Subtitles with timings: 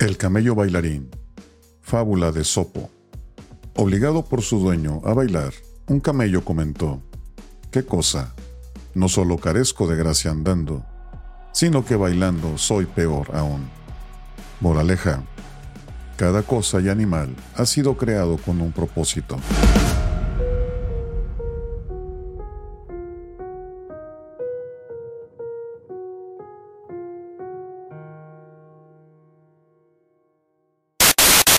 [0.00, 1.08] El camello bailarín.
[1.80, 2.90] Fábula de Sopo.
[3.76, 5.52] Obligado por su dueño a bailar,
[5.86, 7.00] un camello comentó,
[7.70, 8.34] ¿qué cosa?
[8.94, 10.84] No solo carezco de gracia andando,
[11.52, 13.68] sino que bailando soy peor aún.
[14.60, 15.22] Moraleja.
[16.16, 19.36] Cada cosa y animal ha sido creado con un propósito.